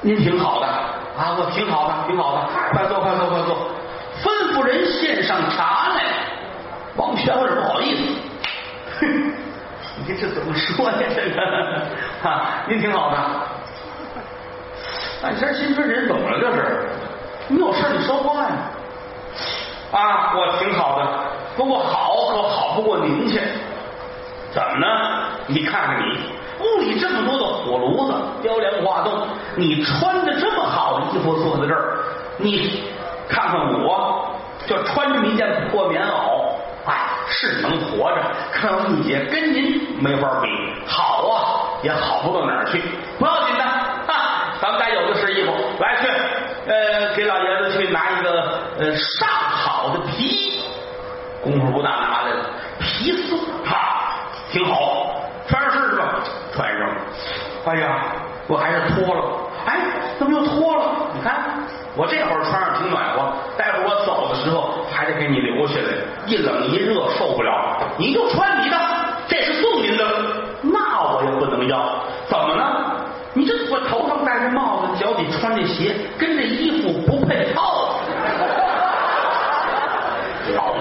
[0.01, 3.69] 您挺好的啊，我挺好的，挺好的，快坐，快坐，快坐。
[4.23, 6.03] 吩咐人献上茶来。
[6.95, 8.03] 王轩有点不好意思，
[8.99, 9.33] 哼。
[10.07, 10.97] 你这怎么说呀？
[11.15, 13.17] 这个啊，您挺好的。
[15.21, 16.39] 半仙心说人怎么了？
[16.39, 16.89] 这是
[17.47, 18.49] 你有事你说话呀。
[19.91, 21.05] 啊，我挺好的，
[21.55, 23.39] 不过好可好不过您去。
[24.51, 24.87] 怎么呢？
[25.47, 26.17] 你看看你
[26.59, 31.97] 屋里这么多的火炉子，雕梁画栋，你穿的这么好的衣服坐在这儿，
[32.37, 32.83] 你
[33.27, 34.33] 看看我，
[34.65, 36.55] 就穿这么一件破棉袄。
[36.85, 36.93] 哎，
[37.27, 38.21] 是能活着，
[38.53, 40.47] 可我姐跟您没法比，
[40.87, 41.35] 好啊，
[41.83, 42.81] 也好不到哪儿去。
[43.19, 46.07] 不要紧的，啊，咱们家有的是衣服，来去，
[46.67, 50.34] 呃，给老爷子去拿一个呃上好的皮
[51.45, 52.45] 功夫不大拿来了，
[52.79, 54.17] 皮丝，哈，
[54.51, 56.15] 挺好，穿上试试吧，
[56.55, 56.89] 穿上。
[57.67, 58.15] 哎呀，
[58.47, 59.21] 我还是脱了，
[59.67, 59.77] 哎，
[60.17, 60.91] 怎么又脱了？
[61.13, 61.35] 你看。
[61.97, 67.77] 我这会儿穿上挺暖和，待会儿我走的时候还得给你留下来，一冷一热受不了。
[67.97, 68.77] 你就穿你的，
[69.29, 70.03] 这是送您的，
[70.63, 72.03] 那我也不能要。
[72.27, 72.65] 怎么呢？
[73.31, 77.53] 你这我头上戴着帽子，脚底穿这鞋，跟这衣服不配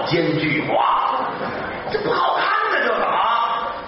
[0.05, 0.11] 套。
[0.11, 0.83] 老奸巨猾，
[1.91, 3.07] 这不好看呢，这怎么！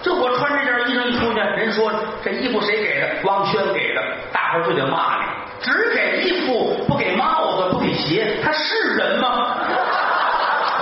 [0.02, 1.92] 这我穿这件衣裳一出去，人说
[2.24, 3.08] 这衣服谁给的？
[3.24, 4.02] 汪轩给的，
[4.34, 5.26] 大伙就得骂你。
[5.62, 9.58] 只给衣服不给帽子不给鞋，他是人吗？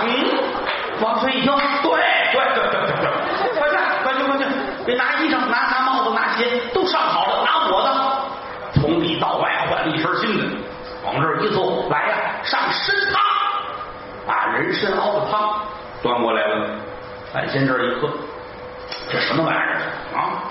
[0.04, 0.08] 嗯，
[1.00, 1.92] 王孙一听，对
[2.32, 3.10] 对对对对，
[3.58, 4.44] 快去快去快去，
[4.86, 10.44] 别拿衣裳拿拿帽子拿鞋都上好了，拿我的，从里到外换了一身新的，
[11.04, 13.20] 往这一坐，来呀，上身汤，
[14.26, 15.15] 把人参熬
[16.06, 16.68] 端过来了，
[17.34, 18.08] 咱先这一喝，
[19.10, 19.80] 这什么玩意儿
[20.14, 20.44] 啊？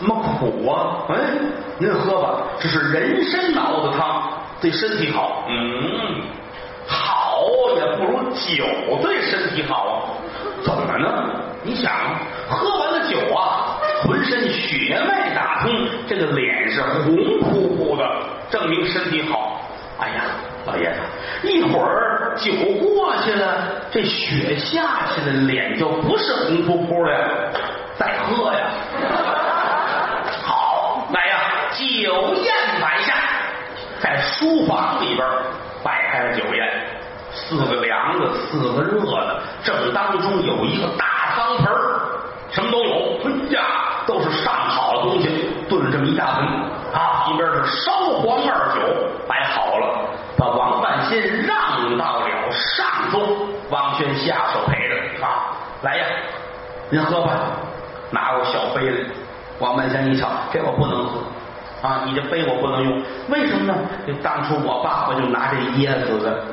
[0.00, 1.06] 怎么苦啊？
[1.10, 1.14] 哎，
[1.78, 5.44] 您喝吧，这是人参熬的汤，对身体好。
[5.48, 6.22] 嗯，
[6.88, 7.44] 好
[7.76, 8.64] 也不如酒
[9.00, 9.94] 对身体好啊。
[10.64, 11.30] 怎么呢？
[11.62, 11.92] 你想，
[12.48, 15.70] 喝完了酒啊，浑身血脉打通，
[16.08, 18.04] 这个脸是红扑扑的，
[18.50, 19.51] 证明身体好。
[20.02, 20.22] 哎呀，
[20.66, 20.98] 老爷子，
[21.48, 23.54] 一会儿酒过去了，
[23.92, 27.52] 这雪下去了，脸就不是红扑扑的。
[27.96, 28.58] 再喝呀。
[30.42, 31.38] 好来呀
[31.72, 33.14] 酒宴摆下，
[34.00, 35.24] 在书房里边
[35.84, 36.68] 摆开了酒宴，
[37.32, 41.72] 四个凉的，四个热的，正当中有一个大方盆
[42.50, 46.44] 什么都有，哎呀，都是上好的东西，炖了这么一大盆
[46.92, 48.80] 啊，一边是烧黄二酒
[49.28, 49.61] 摆好，
[51.12, 55.52] 先让到了上桌，王轩下手陪着啊，
[55.82, 56.06] 来呀，
[56.88, 57.30] 您喝吧，
[58.10, 58.96] 拿过小杯来，
[59.58, 61.20] 王半仙一瞧，这我不能喝。
[61.86, 63.74] 啊，你这杯我不能用，为什么呢？
[64.06, 66.44] 这当初我爸爸就拿这椰子的，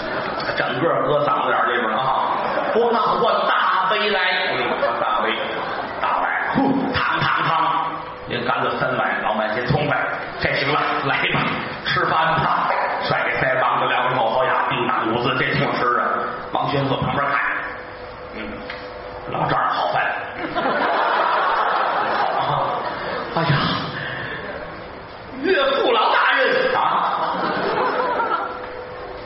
[0.56, 2.30] 整个搁嗓子眼里边了啊。
[2.76, 4.20] 我拿过大杯来，
[5.00, 5.34] 大杯，
[6.00, 7.86] 大碗，呼，汤汤汤，
[8.28, 9.98] 您干了三碗，老板先痛快，
[10.40, 11.40] 这行了，来吧，
[11.86, 12.45] 吃饭吧。
[25.42, 27.36] 岳父老大人啊！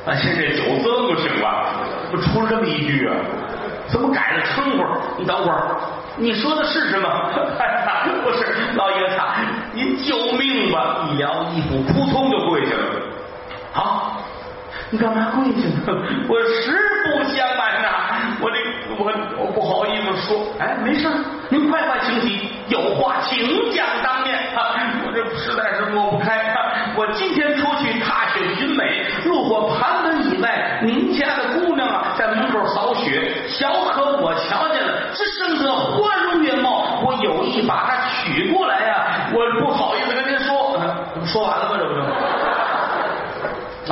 [0.06, 1.66] 咱现在酒这么行了，
[2.10, 3.14] 不出了这么一句啊？
[3.86, 4.84] 怎么改了称呼？
[5.18, 5.76] 你等会儿，
[6.16, 7.08] 你说的是什么？
[8.24, 8.44] 不是，
[8.76, 9.16] 老爷子，
[9.72, 11.08] 您救命吧！
[11.10, 12.82] 一撩衣服，扑通就跪下了。
[13.74, 14.16] 啊，
[14.90, 15.98] 你干嘛跪下呢？
[16.28, 17.88] 我实不相瞒呐，
[18.40, 18.56] 我这
[18.98, 19.00] 我
[19.38, 20.46] 我不好意思说。
[20.58, 21.08] 哎，没事，
[21.48, 23.36] 您快快请起，有话请
[23.72, 24.38] 讲当面。
[25.04, 26.54] 我这实在是抹不开。
[26.96, 40.78] 我今天出去踏雪寻美，路过盘门以外，您家的姑娘啊，在门口扫雪，小可我瞧见了，这生得花容月貌，我有意把她娶过来呀、我不好意思跟您说，
[41.26, 41.76] 说完了吗？
[41.78, 42.00] 这不就？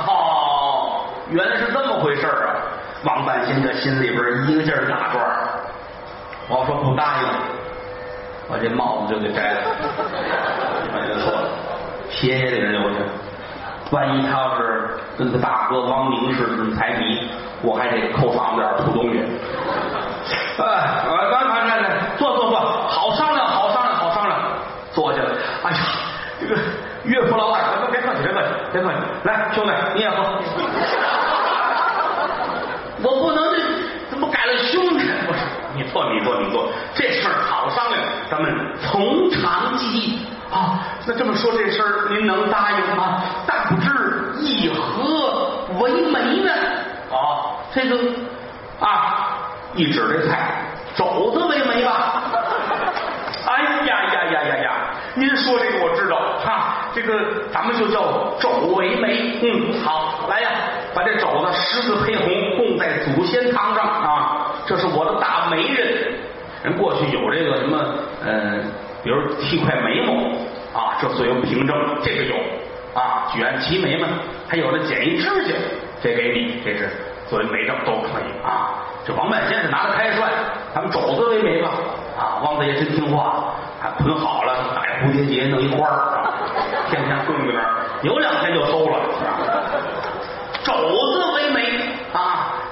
[0.02, 2.56] 哦，原来是这么回事啊！
[3.04, 5.48] 王半仙这心里边一个劲儿打转儿。
[6.48, 7.28] 我说不答应，
[8.48, 9.60] 把这帽子就给摘了。
[10.92, 11.48] 我就说了，
[12.10, 12.96] 歇歇这人留下。
[13.90, 17.30] 万一他要是跟他大哥王明似的财迷，
[17.62, 19.20] 我还得扣场子点吐东西。
[20.58, 24.38] 哎，我刚才来来，坐坐坐，好商量，好商量，好商量。
[24.92, 25.30] 坐下了，
[25.62, 25.78] 哎呀，
[26.40, 26.56] 这个
[27.04, 28.96] 岳父老大，别客气，别客气，别客气。
[29.24, 30.16] 来，兄弟，你也喝。
[33.00, 33.47] 我不能
[38.30, 40.80] 咱们从长计议啊。
[41.06, 43.22] 那这么说，这事儿您能答应吗？
[43.46, 43.88] 大不知
[44.42, 45.50] 以何
[45.80, 46.50] 为媒呢？
[47.10, 47.96] 啊，这个
[48.80, 49.38] 啊，
[49.74, 50.62] 一指这菜，
[50.94, 52.22] 肘子为媒吧。
[53.48, 54.72] 哎呀呀呀呀呀！
[55.14, 57.18] 您说这个我知道哈，这个
[57.50, 59.38] 咱们就叫肘为媒。
[59.42, 60.50] 嗯，好，来呀，
[60.94, 64.52] 把这肘子十字黑红，供在祖先堂上啊。
[64.66, 66.14] 这是我的大媒人。
[66.64, 67.78] 人过去有这个什么，
[68.24, 68.60] 呃，
[69.02, 70.12] 比如剃块眉毛
[70.78, 72.34] 啊，这作为凭证，这个有
[72.94, 73.26] 啊。
[73.32, 74.06] 卷齐眉毛，
[74.48, 75.54] 还有的剪一指甲，
[76.02, 76.90] 这给你，这是
[77.28, 78.82] 作为媒证都可以啊。
[79.06, 80.30] 这王半仙是拿着开涮，
[80.74, 81.70] 咱们肘子为媒吧。
[82.18, 86.18] 啊，王大爷真听话，还捆好了，打一蝴蝶结，弄一花儿，
[86.90, 87.70] 天天供在那儿，
[88.02, 88.98] 有两天就收了。
[89.18, 89.47] 是吧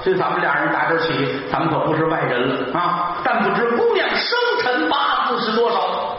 [0.07, 3.16] 这咱们俩人打这儿起，咱们可不是外人了啊。
[3.24, 6.16] 但不知姑娘生辰八字是多少？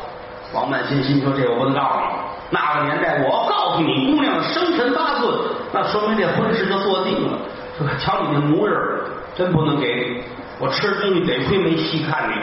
[0.51, 2.05] 王曼心心说：“这我不能告诉你。
[2.49, 7.39] 那个年代，我要告诉你姑娘生辰八字，那说明这婚事就做定了。
[7.97, 8.75] 瞧你那模样，
[9.37, 10.21] 真不能给。
[10.59, 12.33] 我吃东西得亏没细看你。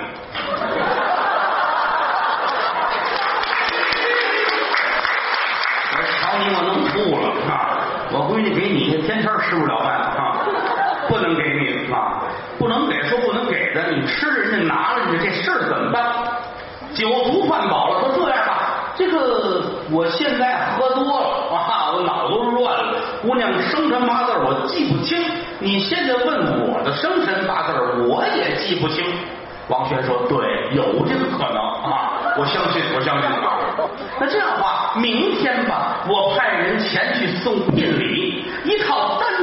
[5.93, 7.85] 我瞧你，我能吐了啊！
[8.13, 10.14] 我闺女给你，天天吃不了饭，
[11.15, 12.25] 不能给你啊，
[12.59, 16.05] 不能给说不能给的，你吃人家拿了你这事儿怎么办？
[16.93, 19.63] 酒足饭饱了，说这样吧，这个
[19.93, 25.17] 我现在喝多了啊，我脑子乱了，姑娘生辰八字我记不清，
[25.61, 27.73] 你现在问我的生辰八字
[28.09, 29.05] 我也记不清。
[29.69, 30.37] 王轩说：“对，
[30.77, 33.31] 有这个可能啊，我相信，我相信。
[34.21, 39.34] 那这样的话，明天吧，我派人前去送聘礼，一套单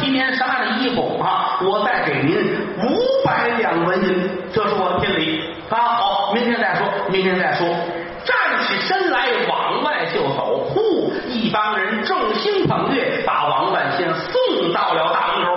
[0.00, 2.36] 皮棉纱的衣服啊，我再给您
[2.82, 5.76] 五百两纹银，这是我的聘礼啊。
[5.76, 7.66] 好，明天再说，明天再说。
[8.24, 8.36] 站
[8.66, 10.64] 起身来，往外就走。
[10.70, 15.50] 呼，一帮人众星捧月，把王半仙送到了大门口。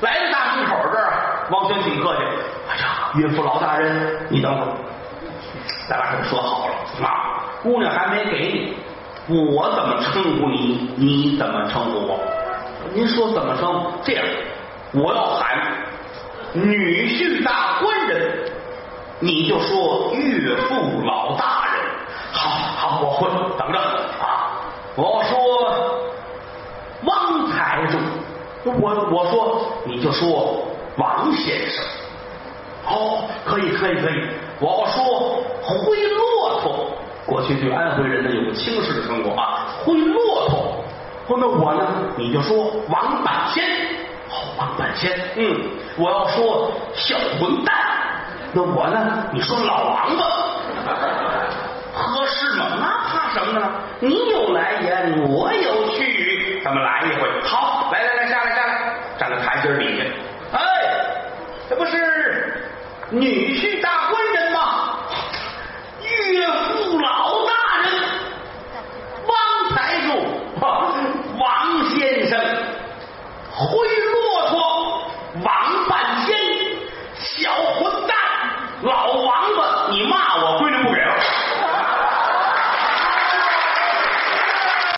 [0.00, 2.22] 来到大门口这儿，王轩挺客气。
[2.68, 4.68] 哎呀，岳父老大人，你等会儿，
[5.88, 6.74] 咱俩这说好了
[7.06, 8.74] 啊，姑娘还没给
[9.28, 12.20] 你，我怎么称呼你，你怎么称呼我？
[12.94, 13.92] 您说怎么称？
[14.02, 14.24] 这样，
[14.92, 15.58] 我要喊
[16.52, 18.50] 女婿大官人，
[19.20, 21.84] 你就说岳父老大人。
[22.32, 24.62] 好好，我会等着啊。
[24.96, 25.36] 我说
[27.04, 27.98] 汪财主，
[28.64, 30.66] 我我说你就说
[30.96, 31.84] 王先生。
[32.86, 34.28] 哦，可以可以可以。
[34.60, 36.90] 我要说灰骆驼，
[37.26, 40.77] 过去对安徽人呢有个轻视的称呼啊，灰骆驼。
[41.28, 43.62] 说那我呢，你就说王半仙。
[44.30, 45.12] 哦，王半仙。
[45.36, 45.60] 嗯，
[45.98, 47.76] 我要说小混蛋，
[48.54, 50.24] 那我呢，你说老王八。
[51.92, 52.64] 合适吗？
[52.80, 53.70] 那怕什么呢？
[54.00, 57.28] 你有来言，我有去语，咱们来一回。
[57.42, 60.04] 好，来来来，下来下来，站在台阶底下。
[60.52, 60.58] 哎，
[61.68, 62.64] 这不是
[63.10, 64.96] 女婿大官人吗？
[66.00, 67.52] 岳父老大
[67.82, 67.86] 人，
[69.26, 70.10] 汪财主，
[70.60, 72.38] 王先生，
[73.66, 74.07] 灰